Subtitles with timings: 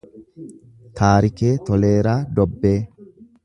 [1.01, 2.77] Taarikee Toleeraa Dobbee